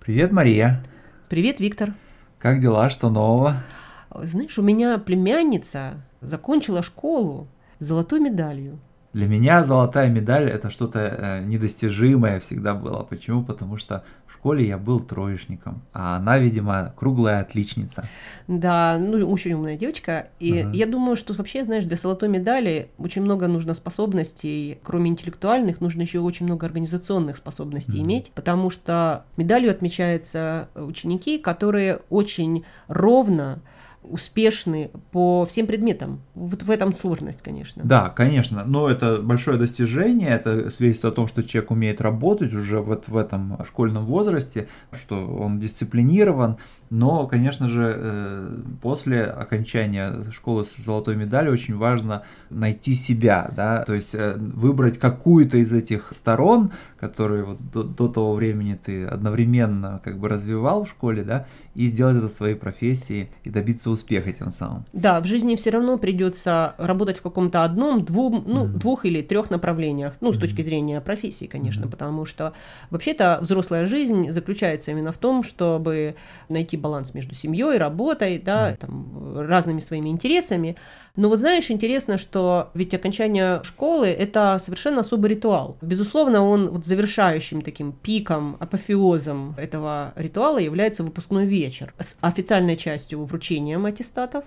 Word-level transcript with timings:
Привет, 0.00 0.32
Мария. 0.32 0.82
Привет, 1.28 1.60
Виктор. 1.60 1.92
Как 2.38 2.58
дела? 2.58 2.88
Что 2.88 3.10
нового? 3.10 3.62
Знаешь, 4.10 4.58
у 4.58 4.62
меня 4.62 4.96
племянница 4.96 6.00
закончила 6.22 6.82
школу 6.82 7.48
с 7.80 7.84
золотой 7.84 8.18
медалью. 8.18 8.78
Для 9.12 9.26
меня 9.26 9.64
золотая 9.64 10.08
медаль 10.08 10.48
это 10.48 10.70
что-то 10.70 10.98
э, 11.00 11.44
недостижимое 11.44 12.38
всегда 12.38 12.74
было. 12.74 13.02
Почему? 13.02 13.42
Потому 13.42 13.76
что 13.76 14.04
в 14.26 14.32
школе 14.34 14.66
я 14.66 14.78
был 14.78 15.00
троечником, 15.00 15.82
а 15.92 16.16
она, 16.16 16.38
видимо, 16.38 16.94
круглая 16.96 17.40
отличница. 17.40 18.04
Да, 18.46 18.98
ну 19.00 19.28
очень 19.28 19.54
умная 19.54 19.76
девочка. 19.76 20.28
И 20.38 20.60
Ага. 20.60 20.70
я 20.72 20.86
думаю, 20.86 21.16
что 21.16 21.34
вообще, 21.34 21.64
знаешь, 21.64 21.84
для 21.84 21.96
золотой 21.96 22.28
медали 22.28 22.88
очень 22.98 23.22
много 23.22 23.48
нужно 23.48 23.74
способностей, 23.74 24.78
кроме 24.84 25.10
интеллектуальных, 25.10 25.80
нужно 25.80 26.02
еще 26.02 26.20
очень 26.20 26.46
много 26.46 26.66
организационных 26.66 27.36
способностей 27.36 27.98
Мгм. 27.98 28.06
иметь, 28.06 28.30
потому 28.32 28.70
что 28.70 29.24
медалью 29.36 29.72
отмечаются 29.72 30.68
ученики, 30.76 31.36
которые 31.38 32.00
очень 32.10 32.64
ровно 32.86 33.60
успешны 34.02 34.90
по 35.12 35.44
всем 35.46 35.66
предметам. 35.66 36.22
Вот 36.34 36.62
в 36.62 36.70
этом 36.70 36.94
сложность, 36.94 37.42
конечно. 37.42 37.82
Да, 37.84 38.08
конечно, 38.08 38.64
но 38.64 38.88
это 38.88 39.18
большое 39.18 39.58
достижение, 39.58 40.30
это 40.30 40.70
свидетельствует 40.70 41.12
о 41.12 41.16
том, 41.16 41.28
что 41.28 41.42
человек 41.42 41.70
умеет 41.70 42.00
работать 42.00 42.54
уже 42.54 42.80
вот 42.80 43.08
в 43.08 43.16
этом 43.16 43.58
школьном 43.64 44.06
возрасте, 44.06 44.68
что 44.92 45.26
он 45.26 45.58
дисциплинирован, 45.58 46.56
но, 46.90 47.26
конечно 47.28 47.68
же, 47.68 47.94
э, 47.96 48.56
после 48.82 49.24
окончания 49.24 50.30
школы 50.32 50.64
с 50.64 50.76
золотой 50.76 51.14
медалью 51.14 51.52
очень 51.52 51.76
важно 51.76 52.24
найти 52.50 52.94
себя, 52.94 53.50
да, 53.54 53.84
то 53.84 53.94
есть 53.94 54.14
э, 54.14 54.34
выбрать 54.36 54.98
какую-то 54.98 55.58
из 55.58 55.72
этих 55.72 56.08
сторон, 56.10 56.72
которые 56.98 57.44
вот 57.44 57.58
до, 57.72 57.84
до 57.84 58.08
того 58.08 58.34
времени 58.34 58.78
ты 58.84 59.04
одновременно 59.04 60.00
как 60.04 60.18
бы 60.18 60.28
развивал 60.28 60.84
в 60.84 60.88
школе, 60.88 61.22
да, 61.22 61.46
и 61.76 61.86
сделать 61.86 62.16
это 62.16 62.28
своей 62.28 62.56
профессией 62.56 63.30
и 63.44 63.50
добиться 63.50 63.88
успеха 63.90 64.32
тем 64.32 64.50
самым. 64.50 64.84
Да, 64.92 65.20
в 65.20 65.26
жизни 65.26 65.54
все 65.54 65.70
равно 65.70 65.96
придется 65.96 66.74
работать 66.76 67.18
в 67.18 67.22
каком-то 67.22 67.62
одном, 67.62 68.04
двум, 68.04 68.42
ну, 68.46 68.64
Мгм. 68.64 68.78
двух 68.78 69.04
или 69.04 69.22
трех 69.22 69.50
направлениях, 69.50 70.14
ну, 70.20 70.32
с 70.32 70.36
Мгм. 70.36 70.40
точки 70.40 70.62
зрения 70.62 71.00
профессии, 71.00 71.46
конечно, 71.46 71.82
Мгм. 71.82 71.92
потому 71.92 72.24
что 72.24 72.52
вообще-то 72.90 73.38
взрослая 73.40 73.86
жизнь 73.86 74.30
заключается 74.30 74.90
именно 74.90 75.12
в 75.12 75.18
том, 75.18 75.44
чтобы 75.44 76.16
найти 76.48 76.76
баланс 76.80 77.14
между 77.14 77.34
семьей, 77.34 77.78
работой, 77.78 78.38
да, 78.38 78.76
там, 78.76 79.38
разными 79.38 79.80
своими 79.80 80.08
интересами. 80.08 80.76
Но 81.16 81.28
вот 81.28 81.40
знаешь, 81.40 81.70
интересно, 81.70 82.18
что 82.18 82.70
ведь 82.74 82.94
окончание 82.94 83.62
школы– 83.62 84.06
это 84.08 84.58
совершенно 84.58 85.00
особый 85.00 85.30
ритуал. 85.30 85.76
Безусловно, 85.82 86.42
он 86.42 86.70
вот 86.70 86.86
завершающим 86.86 87.62
таким 87.62 87.92
пиком, 87.92 88.56
апофеозом 88.60 89.54
этого 89.58 90.12
ритуала 90.16 90.58
является 90.58 91.02
выпускной 91.04 91.46
вечер 91.46 91.92
с 91.98 92.16
официальной 92.20 92.76
частью 92.76 93.24
вручением 93.24 93.86
аттестатов, 93.86 94.44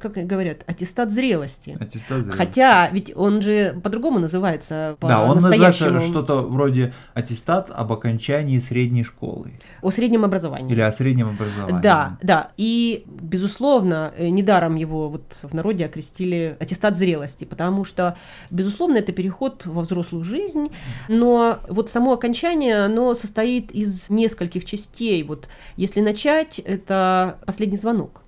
как 0.00 0.14
говорят, 0.14 0.58
аттестат 0.66 1.12
зрелости. 1.12 1.76
Аттестат 1.80 2.22
зрелости. 2.22 2.36
Хотя, 2.36 2.88
ведь 2.90 3.12
он 3.16 3.42
же 3.42 3.78
по-другому 3.82 4.18
называется, 4.18 4.96
Да, 5.00 5.24
он 5.24 5.34
называется 5.34 5.84
по-настоящему, 5.84 6.00
что-то 6.00 6.42
вроде 6.42 6.94
аттестат 7.14 7.70
об 7.70 7.92
окончании 7.92 8.58
средней 8.58 9.04
школы 9.04 9.52
о 9.82 9.90
среднем 9.90 10.24
образовании. 10.24 10.72
или 10.72 10.80
о 10.80 10.92
среднем 10.92 11.28
образовании. 11.28 11.67
Да, 11.72 12.18
да. 12.22 12.50
И, 12.56 13.04
безусловно, 13.06 14.12
э, 14.16 14.28
недаром 14.28 14.76
его 14.76 15.08
вот 15.08 15.38
в 15.42 15.54
народе 15.54 15.86
окрестили 15.86 16.56
аттестат 16.60 16.96
зрелости, 16.96 17.44
потому 17.44 17.84
что, 17.84 18.16
безусловно, 18.50 18.98
это 18.98 19.12
переход 19.12 19.66
во 19.66 19.82
взрослую 19.82 20.24
жизнь, 20.24 20.70
но 21.08 21.58
вот 21.68 21.90
само 21.90 22.12
окончание, 22.12 22.84
оно 22.84 23.14
состоит 23.14 23.72
из 23.72 24.10
нескольких 24.10 24.64
частей. 24.64 25.22
Вот 25.22 25.48
если 25.76 26.00
начать, 26.00 26.58
это 26.58 27.38
последний 27.46 27.76
звонок. 27.76 28.22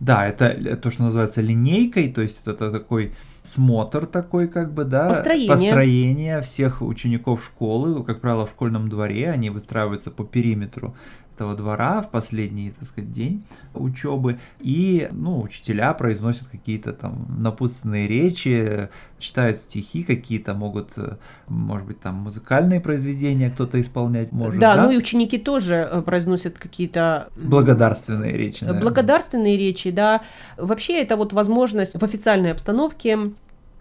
Да, 0.00 0.26
это 0.26 0.76
то, 0.76 0.90
что 0.90 1.04
называется 1.04 1.40
линейкой, 1.40 2.12
то 2.12 2.20
есть 2.20 2.40
это 2.46 2.70
такой 2.70 3.14
смотр 3.42 4.06
такой, 4.06 4.48
как 4.48 4.72
бы, 4.72 4.84
да, 4.84 5.08
Построение. 5.08 5.48
построение 5.48 6.42
всех 6.42 6.82
учеников 6.82 7.44
школы, 7.44 8.02
как 8.02 8.20
правило, 8.20 8.46
в 8.46 8.50
школьном 8.50 8.88
дворе, 8.88 9.30
они 9.30 9.50
выстраиваются 9.50 10.10
по 10.10 10.24
периметру 10.24 10.96
этого 11.34 11.54
двора 11.54 12.00
в 12.02 12.10
последний, 12.10 12.70
так 12.70 12.88
сказать, 12.88 13.10
день 13.10 13.44
учебы, 13.74 14.38
и, 14.60 15.08
ну, 15.12 15.40
учителя 15.40 15.92
произносят 15.94 16.48
какие-то 16.48 16.92
там 16.92 17.26
напутственные 17.38 18.06
речи, 18.06 18.88
читают 19.18 19.58
стихи 19.58 20.02
какие-то, 20.02 20.54
могут, 20.54 20.92
э, 20.96 21.16
может 21.48 21.86
быть, 21.86 22.00
там 22.00 22.16
музыкальные 22.16 22.80
произведения 22.80 23.50
кто-то 23.50 23.80
исполнять 23.80 24.32
может, 24.32 24.60
да, 24.60 24.76
да? 24.76 24.84
ну 24.84 24.92
и 24.92 24.96
ученики 24.96 25.38
тоже 25.38 25.88
э, 25.90 26.02
произносят 26.02 26.58
какие-то 26.58 27.28
Благодарственные 27.36 28.36
речи, 28.36 28.64
наверное. 28.64 28.82
Благодарственные 28.82 29.56
речи, 29.56 29.90
да. 29.90 30.20
Вообще 30.56 31.00
это 31.02 31.16
вот 31.16 31.32
возможность 31.32 31.98
в 31.98 32.04
официальной 32.04 32.52
обстановке 32.52 33.32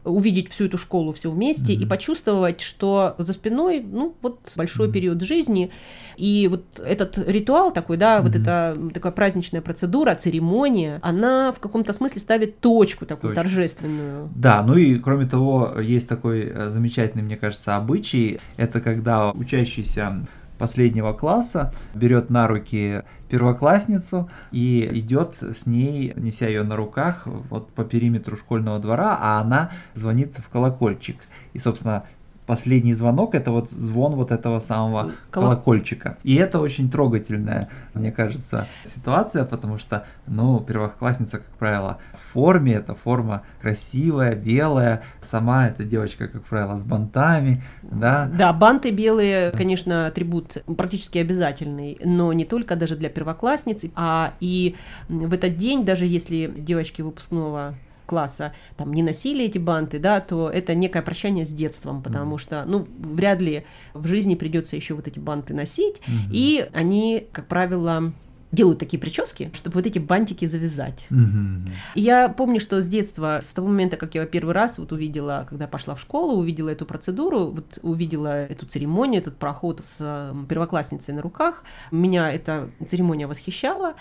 увидеть 0.06 0.50
всю 0.50 0.66
эту 0.66 0.78
школу 0.78 1.14
все 1.14 1.32
вместе 1.32 1.74
и 1.74 1.80
Мгм. 1.80 1.90
почувствовать, 1.90 2.62
что 2.62 3.16
за 3.18 3.34
спиной, 3.34 3.82
ну, 3.86 4.16
вот 4.22 4.40
большой 4.56 4.88
Мгм. 4.88 4.94
период 4.94 5.22
жизни, 5.22 5.72
и 6.18 6.48
вот 6.50 6.64
этот 6.80 7.18
ритуал 7.18 7.72
такой, 7.72 7.98
да, 7.98 8.22
вот 8.22 8.32
Мгм. 8.34 8.42
эта 8.42 8.78
такая 8.94 9.12
праздничная 9.12 9.62
процедура, 9.62 10.16
церемония, 10.16 11.00
она 11.02 11.52
в 11.52 11.60
каком-то 11.60 11.94
смысле 11.94 12.20
ставит 12.22 12.60
точку 12.60 13.06
такую 13.06 13.34
Точку. 13.34 13.44
торжественную. 13.44 14.30
Да, 14.36 14.62
ну 14.64 14.76
и 14.76 14.98
кроме 15.00 15.26
того, 15.26 15.80
есть 15.80 16.08
такой 16.10 16.52
э, 16.54 16.70
замечательный, 16.70 17.24
мне 17.24 17.38
кажется, 17.38 17.76
обычай. 17.76 18.40
Это 18.58 18.82
когда 18.82 19.32
учащийся 19.32 20.26
последнего 20.64 21.12
класса 21.12 21.74
берет 21.94 22.30
на 22.30 22.48
руки 22.48 23.04
первоклассницу 23.28 24.30
и 24.54 24.88
идет 24.94 25.36
с 25.42 25.68
ней, 25.68 26.14
неся 26.16 26.48
ее 26.48 26.64
на 26.64 26.78
руках, 26.78 27.24
вот 27.26 27.68
по 27.74 27.84
периметру 27.84 28.38
школьного 28.38 28.80
двора, 28.80 29.18
а 29.20 29.42
она 29.42 29.72
звонит 29.94 30.36
в 30.36 30.48
колокольчик. 30.48 31.18
И, 31.52 31.60
собственно, 31.60 32.06
последний 32.46 32.94
звонок 32.94 33.36
это 33.36 33.52
вот 33.52 33.70
звон 33.70 34.16
вот 34.16 34.32
этого 34.32 34.60
самого 34.60 35.04
Коло- 35.04 35.14
колокольчика. 35.32 36.18
И 36.24 36.36
это 36.36 36.60
очень 36.60 36.90
трогательная, 36.90 37.70
мне 37.94 38.12
кажется, 38.12 38.68
ситуация, 38.86 39.46
потому 39.46 39.78
что, 39.78 40.06
ну, 40.28 40.60
первоклассница, 40.60 41.38
как 41.38 41.48
правило, 41.58 42.00
в 42.14 42.34
форме, 42.34 42.74
эта 42.74 42.96
форма 42.96 43.44
красивая, 43.62 44.36
белая, 44.36 45.04
сама 45.22 45.68
эта 45.68 45.84
девочка, 45.84 46.28
как 46.28 46.44
правило, 46.44 46.78
с 46.78 46.84
бантами, 46.84 47.64
да, 47.82 48.30
Да, 48.34 48.54
банты 48.54 48.92
белые, 48.92 49.52
конечно, 49.52 50.08
атрибут 50.08 50.58
практически 50.78 51.18
обязательный, 51.20 51.98
но 52.04 52.34
не 52.34 52.46
только 52.46 52.76
даже 52.76 52.96
для 52.96 53.10
первоклассниц, 53.10 53.86
а 53.96 54.34
и 54.40 54.76
в 55.08 55.34
этот 55.34 55.58
день, 55.58 55.86
даже 55.86 56.06
если 56.06 56.52
девочки 56.56 57.02
выпускного 57.02 57.76
класса 58.06 58.54
там 58.78 58.94
не 58.94 59.04
носили 59.04 59.46
эти 59.46 59.58
банты, 59.58 60.00
да, 60.00 60.20
то 60.20 60.50
это 60.50 60.76
некое 60.76 61.02
прощание 61.02 61.46
с 61.46 61.50
детством, 61.50 62.02
потому 62.02 62.38
что, 62.38 62.64
ну, 62.66 62.88
вряд 63.00 63.42
ли 63.42 63.66
в 63.94 64.08
жизни 64.08 64.36
придется 64.36 64.76
еще 64.76 64.94
вот 64.94 65.08
эти 65.08 65.20
банты 65.20 65.54
носить, 65.54 66.02
Мгм. 66.08 66.30
и 66.32 66.68
они, 66.74 67.28
как 67.32 67.48
правило, 67.48 68.12
делают 68.52 68.78
такие 68.78 69.00
прически, 69.00 69.50
чтобы 69.56 69.74
вот 69.76 69.88
эти 69.88 69.98
бантики 69.98 70.46
завязать. 70.46 71.08
Мгм. 71.10 71.70
И 71.96 72.02
Я 72.02 72.30
помню, 72.30 72.60
что 72.60 72.84
с 72.84 72.88
детства, 72.88 73.40
с 73.42 73.52
того 73.52 73.68
момента, 73.68 73.98
как 73.98 74.14
я 74.14 74.28
первый 74.28 74.54
раз 74.54 74.78
вот 74.78 74.92
увидела, 74.92 75.48
когда 75.50 75.68
пошла 75.68 75.96
в 75.96 76.00
школу, 76.00 76.38
увидела 76.38 76.70
эту 76.70 76.86
процедуру, 76.86 77.48
вот 77.48 77.80
увидела 77.82 78.46
эту 78.46 78.68
церемонию, 78.68 79.22
этот 79.22 79.38
проход 79.38 79.82
с 79.82 80.32
первоклассницей 80.48 81.16
на 81.16 81.24
руках, 81.24 81.64
меня 81.90 82.32
эта 82.32 82.70
церемония 82.88 83.26
восхищала 83.26 83.96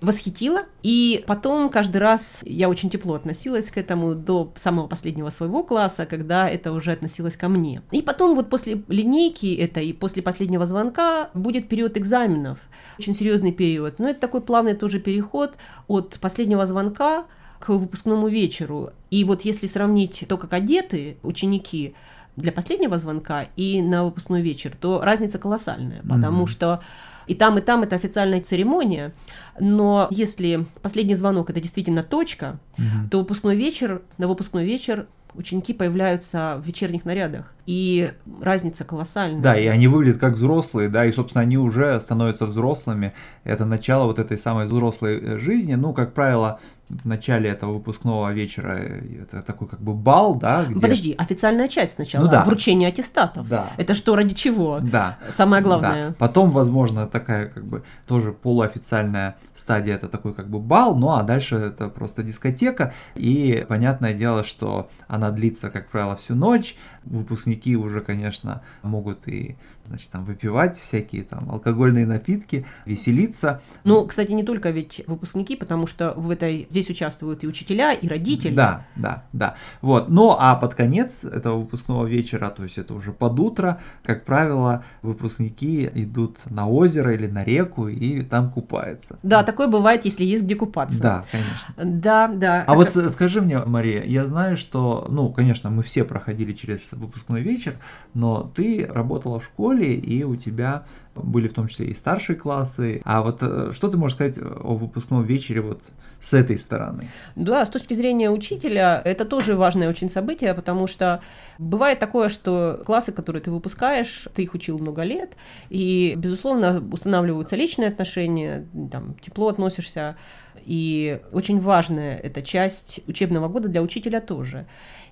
восхитила. 0.00 0.62
И 0.82 1.24
потом 1.26 1.70
каждый 1.70 1.98
раз 1.98 2.40
я 2.44 2.68
очень 2.68 2.90
тепло 2.90 3.14
относилась 3.14 3.70
к 3.70 3.78
этому 3.78 4.14
до 4.14 4.52
самого 4.56 4.86
последнего 4.86 5.30
своего 5.30 5.62
класса, 5.62 6.06
когда 6.06 6.48
это 6.48 6.72
уже 6.72 6.92
относилось 6.92 7.36
ко 7.36 7.48
мне. 7.48 7.82
И 7.90 8.02
потом 8.02 8.34
вот 8.34 8.50
после 8.50 8.82
линейки 8.88 9.54
это 9.54 9.80
и 9.80 9.92
после 9.92 10.22
последнего 10.22 10.66
звонка 10.66 11.30
будет 11.34 11.68
период 11.68 11.96
экзаменов. 11.96 12.58
Очень 12.98 13.14
серьезный 13.14 13.52
период. 13.52 13.98
Но 13.98 14.08
это 14.08 14.20
такой 14.20 14.40
плавный 14.40 14.74
тоже 14.74 15.00
переход 15.00 15.56
от 15.86 16.18
последнего 16.20 16.66
звонка 16.66 17.26
к 17.58 17.70
выпускному 17.70 18.28
вечеру. 18.28 18.90
И 19.10 19.24
вот 19.24 19.42
если 19.42 19.66
сравнить 19.66 20.24
то, 20.28 20.36
как 20.36 20.52
одеты 20.52 21.16
ученики 21.22 21.94
для 22.38 22.52
последнего 22.52 22.96
звонка 22.98 23.46
и 23.56 23.82
на 23.82 24.04
выпускной 24.04 24.42
вечер, 24.42 24.72
то 24.80 25.00
разница 25.02 25.38
колоссальная, 25.38 26.02
потому 26.08 26.38
Мгм. 26.42 26.46
что 26.46 26.80
и 27.26 27.34
там, 27.34 27.58
и 27.58 27.60
там 27.60 27.82
это 27.82 27.96
официальная 27.96 28.40
церемония, 28.40 29.12
но 29.60 30.06
если 30.10 30.64
последний 30.82 31.14
звонок 31.14 31.50
это 31.50 31.60
действительно 31.60 32.02
точка, 32.02 32.58
Мгм. 32.78 33.10
то 33.10 33.18
выпускной 33.18 33.56
вечер, 33.56 34.02
на 34.18 34.28
выпускной 34.28 34.64
вечер 34.64 35.06
ученики 35.34 35.72
появляются 35.74 36.60
в 36.62 36.66
вечерних 36.66 37.04
нарядах, 37.04 37.52
и 37.66 38.12
разница 38.40 38.84
колоссальная. 38.84 39.42
Да, 39.42 39.56
и 39.58 39.66
они 39.66 39.86
выглядят 39.88 40.18
как 40.18 40.34
взрослые, 40.34 40.88
да, 40.88 41.04
и, 41.04 41.12
собственно, 41.12 41.42
они 41.42 41.58
уже 41.58 42.00
становятся 42.00 42.46
взрослыми. 42.46 43.12
Это 43.44 43.64
начало 43.66 44.04
вот 44.06 44.18
этой 44.18 44.38
самой 44.38 44.66
взрослой 44.66 45.18
э, 45.20 45.38
жизни. 45.38 45.74
Ну, 45.74 45.92
как 45.92 46.14
правило, 46.14 46.60
в 46.88 47.06
начале 47.06 47.50
этого 47.50 47.74
выпускного 47.74 48.32
вечера 48.32 48.78
это 49.22 49.42
такой 49.42 49.68
как 49.68 49.80
бы 49.80 49.92
бал, 49.94 50.34
да? 50.34 50.64
Где... 50.64 50.80
Подожди, 50.80 51.14
официальная 51.16 51.68
часть 51.68 51.94
сначала, 51.94 52.24
ну, 52.24 52.30
да. 52.30 52.44
вручение 52.44 52.88
аттестатов. 52.88 53.48
Да. 53.48 53.70
Это 53.76 53.94
что, 53.94 54.16
ради 54.16 54.34
чего? 54.34 54.80
Да. 54.80 55.18
Самое 55.28 55.62
главное. 55.62 56.08
Да. 56.08 56.14
Потом, 56.18 56.50
возможно, 56.50 57.06
такая 57.06 57.48
как 57.48 57.66
бы 57.66 57.82
тоже 58.06 58.32
полуофициальная 58.32 59.36
стадия, 59.54 59.96
это 59.96 60.08
такой 60.08 60.32
как 60.32 60.48
бы 60.48 60.60
бал, 60.60 60.96
ну 60.96 61.10
а 61.10 61.22
дальше 61.22 61.56
это 61.56 61.88
просто 61.88 62.22
дискотека, 62.22 62.94
и 63.14 63.66
понятное 63.68 64.14
дело, 64.14 64.42
что 64.42 64.88
она 65.08 65.30
длится, 65.30 65.70
как 65.70 65.88
правило, 65.90 66.16
всю 66.16 66.34
ночь, 66.34 66.74
выпускники 67.04 67.76
уже, 67.76 68.00
конечно, 68.00 68.62
могут 68.82 69.28
и 69.28 69.56
значит, 69.88 70.10
там 70.10 70.24
выпивать 70.24 70.78
всякие 70.78 71.24
там 71.24 71.50
алкогольные 71.50 72.06
напитки, 72.06 72.66
веселиться. 72.84 73.60
Ну, 73.84 74.06
кстати, 74.06 74.32
не 74.32 74.42
только 74.42 74.70
ведь 74.70 75.02
выпускники, 75.06 75.56
потому 75.56 75.86
что 75.86 76.12
в 76.14 76.30
этой 76.30 76.66
здесь 76.78 76.90
участвуют 76.90 77.44
и 77.44 77.46
учителя, 77.46 77.92
и 77.92 78.08
родители. 78.08 78.54
Да, 78.54 78.86
да, 78.96 79.24
да. 79.32 79.56
Вот. 79.80 80.08
Ну, 80.08 80.34
а 80.38 80.54
под 80.56 80.74
конец 80.74 81.24
этого 81.24 81.58
выпускного 81.58 82.06
вечера, 82.06 82.50
то 82.50 82.62
есть 82.62 82.78
это 82.78 82.94
уже 82.94 83.12
под 83.12 83.38
утро, 83.40 83.80
как 84.04 84.24
правило, 84.24 84.84
выпускники 85.02 85.88
идут 85.94 86.38
на 86.46 86.68
озеро 86.68 87.14
или 87.14 87.26
на 87.26 87.44
реку 87.44 87.88
и 87.88 88.22
там 88.22 88.50
купаются. 88.50 89.18
Да, 89.22 89.42
такое 89.42 89.68
бывает, 89.68 90.04
если 90.04 90.24
есть 90.24 90.44
где 90.44 90.54
купаться. 90.54 91.00
Да, 91.00 91.24
конечно. 91.30 91.74
Да, 91.76 92.28
да. 92.28 92.64
А 92.66 92.80
это... 92.80 93.00
вот 93.00 93.12
скажи 93.12 93.40
мне, 93.40 93.58
Мария, 93.58 94.04
я 94.04 94.24
знаю, 94.26 94.56
что, 94.56 95.06
ну, 95.08 95.32
конечно, 95.32 95.70
мы 95.70 95.82
все 95.82 96.04
проходили 96.04 96.52
через 96.52 96.92
выпускной 96.92 97.42
вечер, 97.42 97.76
но 98.14 98.50
ты 98.54 98.86
работала 98.86 99.40
в 99.40 99.44
школе, 99.44 99.94
и 99.94 100.24
у 100.24 100.36
тебя 100.36 100.84
были 101.22 101.48
в 101.48 101.54
том 101.54 101.68
числе 101.68 101.86
и 101.86 101.94
старшие 101.94 102.36
классы. 102.36 103.00
А 103.04 103.22
вот 103.22 103.38
э, 103.42 103.72
что 103.72 103.88
ты 103.88 103.96
можешь 103.96 104.14
сказать 104.14 104.38
о 104.38 104.76
выпускном 104.76 105.24
вечере 105.24 105.60
вот 105.60 105.82
с 106.20 106.34
этой 106.34 106.58
стороны? 106.68 107.10
Да, 107.36 107.64
с 107.64 107.68
точки 107.68 107.94
зрения 107.94 108.30
учителя, 108.30 109.00
это 109.04 109.24
тоже 109.24 109.56
важное 109.56 109.88
очень 109.88 110.08
событие, 110.08 110.54
потому 110.54 110.86
что 110.86 111.20
бывает 111.58 111.98
такое, 111.98 112.28
что 112.28 112.82
классы, 112.84 113.12
которые 113.12 113.42
ты 113.42 113.50
выпускаешь, 113.50 114.28
ты 114.34 114.42
их 114.42 114.54
учил 114.54 114.78
много 114.78 115.02
лет, 115.02 115.36
и, 115.70 116.14
безусловно, 116.16 116.82
устанавливаются 116.92 117.56
личные 117.56 117.88
отношения, 117.88 118.66
там, 118.92 119.14
тепло 119.14 119.48
относишься, 119.48 120.16
и 120.64 121.20
очень 121.32 121.60
важная 121.60 122.18
эта 122.18 122.42
часть 122.42 123.00
учебного 123.06 123.48
года 123.48 123.68
для 123.68 123.82
учителя 123.82 124.20
тоже. 124.20 124.66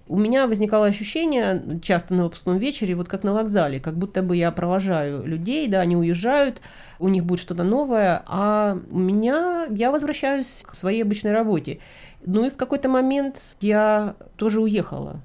У 0.09 0.19
меня 0.19 0.47
возникало 0.47 0.87
ощущение 0.87 1.81
часто 1.83 2.15
на 2.15 2.25
выпускном 2.25 2.59
вечере, 2.59 2.95
вот 2.95 3.09
как 3.09 3.25
на 3.25 3.33
вокзале, 3.33 3.81
как 3.81 3.97
будто 3.97 4.23
бы 4.23 4.37
я 4.37 4.53
провожаю 4.53 5.27
людей, 5.27 5.67
да, 5.67 5.81
они 5.81 5.97
уезжают, 5.97 6.61
у 7.01 7.09
них 7.09 7.25
будет 7.25 7.41
что-то 7.41 7.65
новое, 7.65 8.23
а 8.27 8.79
у 8.91 8.99
меня, 8.99 9.67
я 9.71 9.91
возвращаюсь 9.91 10.63
к 10.65 10.77
своей 10.77 11.03
обычной 11.03 11.33
работе. 11.33 11.81
Ну 12.25 12.47
и 12.47 12.51
в 12.51 12.57
какой-то 12.57 12.89
момент 12.89 13.57
я 13.61 14.15
тоже 14.37 14.61
уехала 14.61 15.23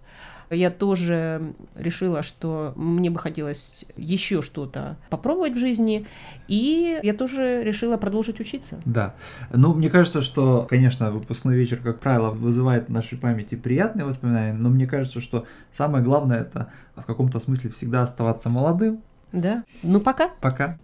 я 0.51 0.69
тоже 0.69 1.53
решила, 1.75 2.23
что 2.23 2.73
мне 2.75 3.09
бы 3.09 3.19
хотелось 3.19 3.85
еще 3.97 4.41
что-то 4.41 4.97
попробовать 5.09 5.53
в 5.53 5.59
жизни, 5.59 6.05
и 6.47 6.99
я 7.03 7.13
тоже 7.13 7.63
решила 7.63 7.97
продолжить 7.97 8.39
учиться. 8.39 8.81
Да. 8.85 9.15
Ну, 9.51 9.73
мне 9.73 9.89
кажется, 9.89 10.21
что, 10.21 10.67
конечно, 10.69 11.11
выпускной 11.11 11.55
вечер, 11.55 11.77
как 11.77 11.99
правило, 11.99 12.29
вызывает 12.29 12.87
в 12.87 12.91
нашей 12.91 13.17
памяти 13.17 13.55
приятные 13.55 14.05
воспоминания, 14.05 14.53
но 14.53 14.69
мне 14.69 14.87
кажется, 14.87 15.21
что 15.21 15.45
самое 15.69 16.03
главное 16.03 16.41
это 16.41 16.71
в 16.95 17.05
каком-то 17.05 17.39
смысле 17.39 17.71
всегда 17.71 18.03
оставаться 18.03 18.49
молодым. 18.49 19.01
Да. 19.31 19.63
Ну, 19.83 20.01
пока. 20.01 20.29
Пока. 20.41 20.77